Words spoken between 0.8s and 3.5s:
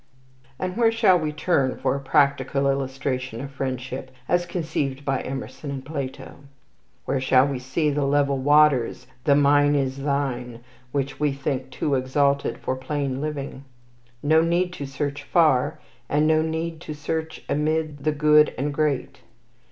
shall we turn for a practical illustration